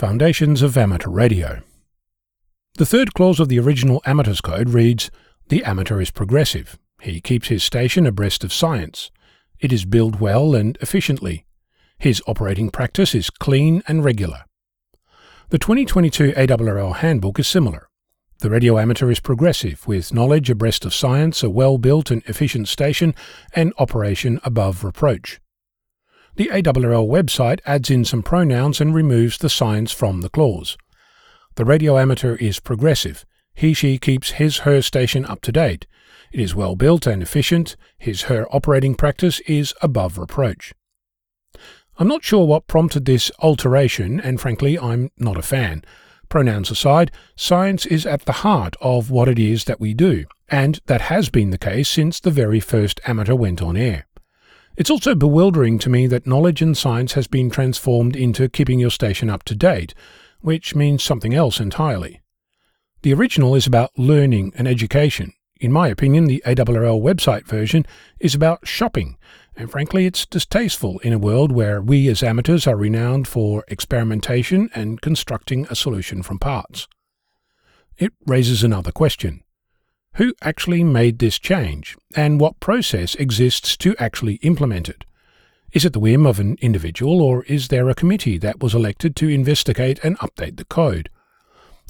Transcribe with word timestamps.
Foundations 0.00 0.62
of 0.62 0.78
Amateur 0.78 1.10
Radio. 1.10 1.60
The 2.78 2.86
third 2.86 3.12
clause 3.12 3.38
of 3.38 3.50
the 3.50 3.60
original 3.60 4.00
Amateur's 4.06 4.40
Code 4.40 4.70
reads 4.70 5.10
The 5.50 5.62
amateur 5.62 6.00
is 6.00 6.10
progressive. 6.10 6.78
He 7.02 7.20
keeps 7.20 7.48
his 7.48 7.62
station 7.62 8.06
abreast 8.06 8.42
of 8.42 8.50
science. 8.50 9.10
It 9.58 9.74
is 9.74 9.84
billed 9.84 10.18
well 10.18 10.54
and 10.54 10.78
efficiently. 10.80 11.44
His 11.98 12.22
operating 12.26 12.70
practice 12.70 13.14
is 13.14 13.28
clean 13.28 13.82
and 13.86 14.02
regular. 14.02 14.46
The 15.50 15.58
2022 15.58 16.32
ARRL 16.32 16.96
Handbook 16.96 17.38
is 17.38 17.46
similar. 17.46 17.90
The 18.38 18.48
radio 18.48 18.78
amateur 18.78 19.10
is 19.10 19.20
progressive, 19.20 19.86
with 19.86 20.14
knowledge 20.14 20.48
abreast 20.48 20.86
of 20.86 20.94
science, 20.94 21.42
a 21.42 21.50
well 21.50 21.76
built 21.76 22.10
and 22.10 22.22
efficient 22.24 22.68
station, 22.68 23.14
and 23.54 23.74
operation 23.78 24.40
above 24.44 24.82
reproach. 24.82 25.42
The 26.40 26.48
ARRL 26.48 27.06
website 27.06 27.60
adds 27.66 27.90
in 27.90 28.02
some 28.06 28.22
pronouns 28.22 28.80
and 28.80 28.94
removes 28.94 29.36
the 29.36 29.50
science 29.50 29.92
from 29.92 30.22
the 30.22 30.30
clause. 30.30 30.78
The 31.56 31.66
radio 31.66 31.98
amateur 31.98 32.36
is 32.36 32.60
progressive. 32.60 33.26
He 33.52 33.74
she 33.74 33.98
keeps 33.98 34.30
his 34.30 34.60
her 34.60 34.80
station 34.80 35.26
up 35.26 35.42
to 35.42 35.52
date. 35.52 35.86
It 36.32 36.40
is 36.40 36.54
well 36.54 36.76
built 36.76 37.06
and 37.06 37.22
efficient. 37.22 37.76
His 37.98 38.22
her 38.22 38.46
operating 38.56 38.94
practice 38.94 39.40
is 39.40 39.74
above 39.82 40.16
reproach. 40.16 40.72
I'm 41.98 42.08
not 42.08 42.24
sure 42.24 42.46
what 42.46 42.66
prompted 42.66 43.04
this 43.04 43.30
alteration, 43.40 44.18
and 44.18 44.40
frankly, 44.40 44.78
I'm 44.78 45.10
not 45.18 45.36
a 45.36 45.42
fan. 45.42 45.84
Pronouns 46.30 46.70
aside, 46.70 47.10
science 47.36 47.84
is 47.84 48.06
at 48.06 48.24
the 48.24 48.40
heart 48.40 48.76
of 48.80 49.10
what 49.10 49.28
it 49.28 49.38
is 49.38 49.64
that 49.64 49.78
we 49.78 49.92
do, 49.92 50.24
and 50.48 50.80
that 50.86 51.02
has 51.02 51.28
been 51.28 51.50
the 51.50 51.58
case 51.58 51.90
since 51.90 52.18
the 52.18 52.30
very 52.30 52.60
first 52.60 52.98
amateur 53.06 53.34
went 53.34 53.60
on 53.60 53.76
air. 53.76 54.06
It's 54.80 54.90
also 54.90 55.14
bewildering 55.14 55.78
to 55.80 55.90
me 55.90 56.08
that 56.08 56.26
knowledge 56.26 56.62
and 56.62 56.74
science 56.74 57.12
has 57.12 57.28
been 57.28 57.50
transformed 57.50 58.16
into 58.16 58.48
keeping 58.48 58.80
your 58.80 58.90
station 58.90 59.28
up 59.28 59.44
to 59.44 59.54
date, 59.54 59.92
which 60.40 60.74
means 60.74 61.04
something 61.04 61.34
else 61.34 61.60
entirely. 61.60 62.22
The 63.02 63.12
original 63.12 63.54
is 63.54 63.66
about 63.66 63.98
learning 63.98 64.54
and 64.56 64.66
education. 64.66 65.34
In 65.60 65.70
my 65.70 65.88
opinion, 65.88 66.24
the 66.24 66.42
ARRL 66.46 67.02
website 67.02 67.46
version 67.46 67.86
is 68.18 68.34
about 68.34 68.66
shopping 68.66 69.18
and 69.60 69.70
frankly, 69.70 70.06
it's 70.06 70.24
distasteful 70.24 71.00
in 71.00 71.12
a 71.12 71.18
world 71.18 71.52
where 71.52 71.82
we 71.82 72.08
as 72.08 72.22
amateurs 72.22 72.66
are 72.66 72.76
renowned 72.76 73.28
for 73.28 73.62
experimentation 73.68 74.70
and 74.74 75.02
constructing 75.02 75.66
a 75.68 75.76
solution 75.76 76.22
from 76.22 76.38
parts. 76.38 76.88
It 77.98 78.14
raises 78.26 78.64
another 78.64 78.90
question. 78.90 79.42
Who 80.14 80.34
actually 80.42 80.84
made 80.84 81.18
this 81.18 81.38
change, 81.38 81.96
and 82.16 82.40
what 82.40 82.60
process 82.60 83.14
exists 83.14 83.76
to 83.78 83.94
actually 83.98 84.34
implement 84.42 84.88
it? 84.88 85.04
Is 85.72 85.84
it 85.84 85.92
the 85.92 86.00
whim 86.00 86.26
of 86.26 86.40
an 86.40 86.56
individual, 86.60 87.22
or 87.22 87.44
is 87.44 87.68
there 87.68 87.88
a 87.88 87.94
committee 87.94 88.36
that 88.38 88.60
was 88.60 88.74
elected 88.74 89.14
to 89.16 89.28
investigate 89.28 90.00
and 90.02 90.18
update 90.18 90.56
the 90.56 90.64
code? 90.64 91.10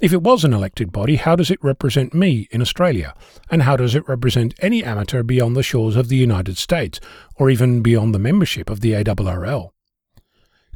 If 0.03 0.13
it 0.13 0.23
was 0.23 0.45
an 0.45 0.53
elected 0.53 0.93
body, 0.93 1.17
how 1.17 1.35
does 1.35 1.51
it 1.51 1.63
represent 1.63 2.15
me 2.15 2.47
in 2.51 2.61
Australia? 2.61 3.15
And 3.51 3.63
how 3.63 3.77
does 3.77 3.95
it 3.95 4.09
represent 4.09 4.55
any 4.61 4.85
amateur 4.85 5.23
beyond 5.23 5.57
the 5.57 5.63
shores 5.63 5.97
of 5.97 6.09
the 6.09 6.17
United 6.17 6.59
States, 6.59 7.01
or 7.37 7.51
even 7.51 7.83
beyond 7.83 8.15
the 8.15 8.19
membership 8.19 8.69
of 8.69 8.81
the 8.81 8.93
ARRL? 8.93 9.71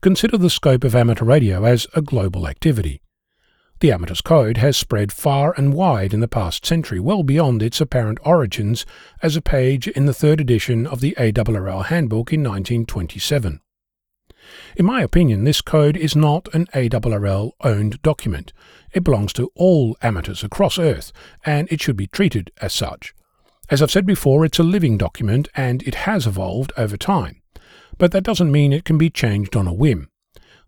Consider 0.01 0.37
the 0.39 0.51
scope 0.51 0.85
of 0.85 0.95
amateur 0.95 1.25
radio 1.25 1.65
as 1.65 1.87
a 1.95 2.03
global 2.03 2.47
activity. 2.49 3.01
The 3.85 3.93
Amateur's 3.93 4.23
Code 4.23 4.57
has 4.57 4.79
spread 4.79 5.13
far 5.13 5.53
and 5.59 5.75
wide 5.75 6.15
in 6.15 6.21
the 6.21 6.27
past 6.27 6.65
century, 6.65 6.99
well 6.99 7.23
beyond 7.23 7.63
its 7.63 7.83
apparent 7.83 8.19
origins 8.25 8.87
as 9.23 9.37
a 9.37 9.43
page 9.43 9.89
in 9.89 10.07
the 10.07 10.15
third 10.15 10.41
edition 10.41 10.87
of 10.87 11.03
the 11.03 11.15
ARRL 11.19 11.85
Handbook 11.85 12.33
in 12.33 12.41
1927. 12.41 13.61
In 14.77 14.87
my 14.87 15.03
opinion, 15.03 15.45
this 15.45 15.61
code 15.61 15.99
is 15.99 16.17
not 16.17 16.49
an 16.55 16.67
ARRL 16.73 17.51
owned 17.61 18.01
document. 18.01 18.55
It 18.95 19.05
belongs 19.05 19.35
to 19.35 19.53
all 19.55 19.99
amateurs 20.01 20.43
across 20.43 20.79
Earth, 20.79 21.13
and 21.45 21.71
it 21.71 21.83
should 21.83 21.99
be 21.99 22.07
treated 22.07 22.51
as 22.63 22.73
such. 22.73 23.13
As 23.69 23.83
I've 23.83 23.91
said 23.91 24.07
before, 24.07 24.47
it's 24.47 24.59
a 24.59 24.63
living 24.63 24.97
document 24.97 25.49
and 25.55 25.83
it 25.83 26.07
has 26.07 26.27
evolved 26.27 26.73
over 26.79 26.97
time. 26.97 27.43
But 27.99 28.13
that 28.13 28.25
doesn't 28.25 28.51
mean 28.51 28.73
it 28.73 28.87
can 28.87 28.97
be 28.97 29.11
changed 29.11 29.55
on 29.55 29.67
a 29.67 29.75
whim. 29.75 30.09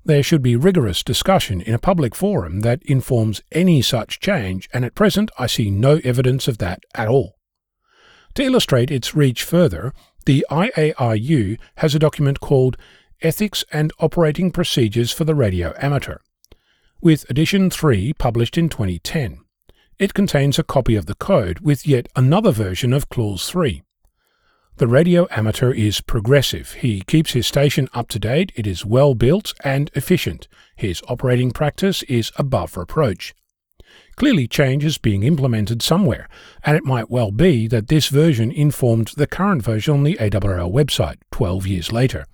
There 0.07 0.23
should 0.23 0.41
be 0.41 0.55
rigorous 0.55 1.03
discussion 1.03 1.61
in 1.61 1.75
a 1.75 1.81
public 1.81 2.15
forum 2.15 2.61
that 2.61 2.81
informs 2.85 3.43
any 3.51 3.83
such 3.83 4.21
change, 4.21 4.69
and 4.73 4.85
at 4.85 4.95
present 4.95 5.33
I 5.37 5.49
see 5.49 5.69
no 5.69 6.01
evidence 6.05 6.47
of 6.47 6.59
that 6.59 6.85
at 6.95 7.09
all. 7.09 7.35
To 8.35 8.45
illustrate 8.45 8.93
its 8.93 9.17
reach 9.17 9.43
further, 9.43 9.93
the 10.25 10.47
IARU 10.49 11.59
has 11.79 11.97
a 11.97 11.99
document 11.99 12.39
called 12.39 12.77
Ethics 13.21 13.65
and 13.73 13.93
Operating 13.99 14.53
Procedures 14.53 15.11
for 15.11 15.25
the 15.25 15.35
Radio 15.35 15.75
Amateur, 15.77 16.19
with 17.01 17.29
Edition 17.29 17.69
3 17.69 18.13
published 18.13 18.57
in 18.57 18.69
2010. 18.69 19.41
It 19.99 20.15
contains 20.15 20.57
a 20.57 20.63
copy 20.63 20.95
of 20.95 21.07
the 21.07 21.17
code 21.17 21.59
with 21.59 21.85
yet 21.85 22.07
another 22.15 22.53
version 22.53 22.93
of 22.93 23.09
Clause 23.09 23.51
3. 23.51 23.83
The 24.79 24.87
radio 24.87 25.27
amateur 25.31 25.73
is 25.73 26.03
progressive. 26.03 26.73
He 26.75 27.01
keeps 27.01 27.33
his 27.33 27.47
station 27.47 27.89
up 27.95 28.09
to 28.09 28.19
date, 28.19 28.53
it 28.57 28.67
is 28.67 28.85
well 28.85 29.15
built 29.15 29.55
and 29.65 29.91
efficient. 29.95 30.49
His 30.77 31.03
operating 31.09 31.51
practice 31.51 32.03
is 32.03 32.31
above 32.37 32.77
reproach. 32.77 33.35
Clearly, 34.17 34.47
change 34.47 34.85
is 34.85 34.99
being 34.99 35.23
implemented 35.23 35.81
somewhere, 35.81 36.29
and 36.63 36.77
it 36.77 36.85
might 36.85 37.11
well 37.11 37.31
be 37.31 37.67
that 37.69 37.89
this 37.89 38.09
version 38.09 38.53
informed 38.53 39.13
the 39.17 39.27
current 39.27 39.63
version 39.63 39.95
on 39.95 40.03
the 40.03 40.19
ARRL 40.21 40.71
website 40.71 41.17
12 41.31 41.67
years 41.67 41.91
later. 41.91 42.27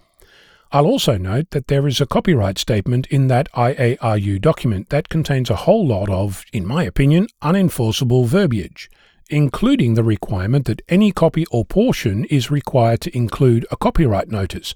I'll 0.72 0.86
also 0.86 1.16
note 1.16 1.50
that 1.50 1.68
there 1.68 1.86
is 1.86 2.00
a 2.00 2.06
copyright 2.06 2.58
statement 2.58 3.06
in 3.06 3.28
that 3.28 3.52
IARU 3.52 4.40
document 4.40 4.88
that 4.88 5.08
contains 5.08 5.48
a 5.48 5.62
whole 5.62 5.86
lot 5.86 6.08
of, 6.08 6.44
in 6.52 6.66
my 6.66 6.82
opinion, 6.82 7.28
unenforceable 7.40 8.26
verbiage, 8.26 8.90
including 9.32 9.94
the 9.94 10.04
requirement 10.04 10.66
that 10.66 10.82
any 10.88 11.10
copy 11.10 11.46
or 11.50 11.64
portion 11.64 12.24
is 12.26 12.50
required 12.50 13.00
to 13.00 13.16
include 13.16 13.66
a 13.70 13.76
copyright 13.76 14.28
notice, 14.28 14.74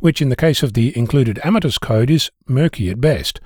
which 0.00 0.22
in 0.22 0.30
the 0.30 0.36
case 0.36 0.62
of 0.62 0.72
the 0.72 0.96
included 0.96 1.38
Amateur's 1.44 1.76
Code 1.76 2.10
is 2.10 2.30
murky 2.48 2.88
at 2.88 3.00
best, 3.00 3.40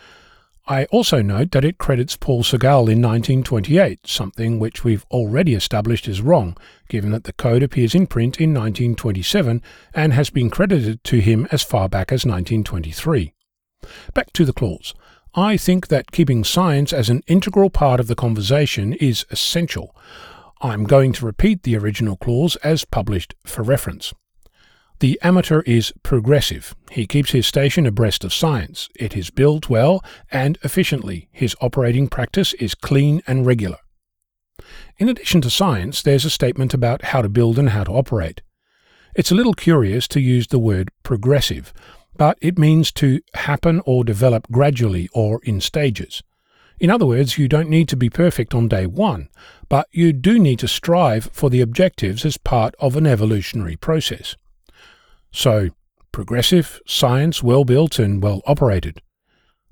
I 0.67 0.85
also 0.87 1.21
note 1.21 1.51
that 1.51 1.65
it 1.65 1.77
credits 1.77 2.17
Paul 2.17 2.43
Segal 2.43 2.89
in 2.89 3.03
1928, 3.03 4.07
something 4.07 4.59
which 4.59 4.83
we've 4.83 5.05
already 5.11 5.55
established 5.55 6.09
is 6.09 6.23
wrong, 6.23 6.57
given 6.89 7.11
that 7.11 7.25
the 7.25 7.35
code 7.35 7.63
appears 7.63 7.95
in 7.95 8.07
print 8.07 8.41
in 8.41 8.55
1927 8.55 9.61
and 9.93 10.13
has 10.15 10.31
been 10.31 10.49
credited 10.49 11.05
to 11.05 11.19
him 11.19 11.47
as 11.51 11.63
far 11.63 11.89
back 11.89 12.13
as 12.13 12.25
1923. 12.25 13.35
Back 14.15 14.33
to 14.33 14.47
the 14.47 14.55
clause. 14.55 14.95
I 15.35 15.57
think 15.57 15.89
that 15.89 16.13
keeping 16.13 16.45
science 16.45 16.93
as 16.93 17.11
an 17.11 17.23
integral 17.27 17.69
part 17.69 17.99
of 18.01 18.07
the 18.07 18.15
conversation 18.15 18.95
is 18.95 19.27
essential. 19.31 19.95
I'm 20.65 20.85
going 20.85 21.13
to 21.13 21.27
repeat 21.27 21.63
the 21.63 21.77
original 21.77 22.17
clause 22.17 22.57
as 22.65 22.87
published 22.87 23.35
for 23.45 23.63
reference. 23.63 24.15
The 25.01 25.21
amateur 25.23 25.61
is 25.67 25.93
progressive. 26.03 26.75
He 26.91 27.07
keeps 27.07 27.33
his 27.33 27.47
station 27.47 27.85
abreast 27.85 28.25
of 28.25 28.33
science. 28.33 28.89
It 28.95 29.15
is 29.15 29.29
built 29.29 29.69
well 29.69 30.03
and 30.33 30.57
efficiently. 30.63 31.29
His 31.33 31.55
operating 31.61 32.09
practice 32.09 32.55
is 32.55 32.75
clean 32.75 33.21
and 33.27 33.45
regular. 33.45 33.77
In 34.97 35.11
addition 35.11 35.43
to 35.43 35.51
science, 35.51 36.01
there's 36.01 36.25
a 36.25 36.31
statement 36.31 36.73
about 36.73 37.05
how 37.05 37.21
to 37.21 37.29
build 37.29 37.59
and 37.59 37.69
how 37.69 37.85
to 37.85 37.93
operate. 37.93 38.41
It's 39.15 39.31
a 39.31 39.35
little 39.35 39.53
curious 39.53 40.09
to 40.09 40.19
use 40.19 40.47
the 40.47 40.59
word 40.59 40.89
progressive, 41.03 41.75
but 42.17 42.39
it 42.41 42.59
means 42.59 42.91
to 42.93 43.21
happen 43.35 43.83
or 43.85 44.03
develop 44.03 44.51
gradually 44.51 45.11
or 45.13 45.43
in 45.45 45.61
stages. 45.61 46.23
In 46.81 46.91
other 46.91 47.07
words, 47.07 47.39
you 47.39 47.49
don't 47.49 47.69
need 47.69 47.89
to 47.89 47.97
be 47.97 48.11
perfect 48.11 48.55
on 48.55 48.69
day 48.69 48.87
one, 48.87 49.29
but 49.69 49.89
you 49.93 50.13
do 50.13 50.39
need 50.39 50.59
to 50.59 50.69
strive 50.69 51.31
for 51.33 51.49
the 51.49 51.61
objectives 51.61 52.25
as 52.25 52.37
part 52.37 52.75
of 52.79 52.97
an 52.97 53.07
evolutionary 53.07 53.77
process. 53.77 54.37
So, 55.33 55.71
progressive, 56.13 56.81
science 56.87 57.43
well 57.43 57.65
built 57.65 57.99
and 57.99 58.23
well 58.23 58.43
operated. 58.47 59.01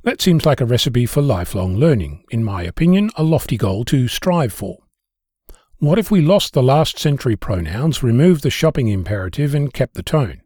That 0.05 0.21
seems 0.21 0.45
like 0.45 0.61
a 0.61 0.67
recipe 0.67 1.07
for 1.07 1.23
lifelong 1.23 1.77
learning, 1.77 2.25
in 2.31 2.43
my 2.43 2.63
opinion, 2.63 3.11
a 3.17 3.23
lofty 3.23 3.57
goal 3.57 3.85
to 3.87 4.09
strive 4.09 4.53
for. 4.53 4.79
What 5.79 5.99
if 5.99 6.11
we 6.11 6.21
lost 6.21 6.55
the 6.55 6.63
last 6.63 6.99
century 6.99 7.37
pronouns, 7.37 8.03
removed 8.03 8.43
the 8.43 8.51
shopping 8.51 8.89
imperative, 8.89 9.55
and 9.55 9.73
kept 9.73 9.95
the 9.95 10.03
tone? 10.03 10.42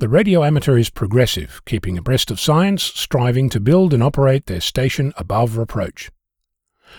The 0.00 0.08
radio 0.08 0.44
amateur 0.44 0.78
is 0.78 0.90
progressive, 0.90 1.60
keeping 1.64 1.98
abreast 1.98 2.30
of 2.30 2.38
science, 2.38 2.84
striving 2.84 3.48
to 3.48 3.58
build 3.58 3.92
and 3.92 4.00
operate 4.00 4.46
their 4.46 4.60
station 4.60 5.12
above 5.16 5.56
reproach. 5.56 6.12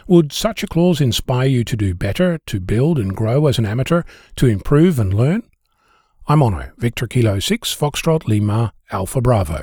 Would 0.08 0.34
such 0.34 0.64
a 0.64 0.68
clause 0.68 1.00
inspire 1.00 1.48
you 1.48 1.64
to 1.64 1.78
do 1.78 1.94
better, 1.94 2.40
to 2.48 2.60
build 2.60 3.00
and 3.00 3.16
grow 3.16 3.48
as 3.48 3.58
an 3.58 3.66
amateur, 3.66 4.04
to 4.36 4.48
improve 4.48 5.00
and 5.00 5.14
learn? 5.14 5.44
I'm 6.28 6.40
Onno, 6.40 6.74
Victor 6.78 7.08
Kilo 7.08 7.40
6, 7.40 7.74
Foxtrot 7.74 8.28
Lima, 8.28 8.74
Alpha 8.92 9.22
Bravo. 9.22 9.56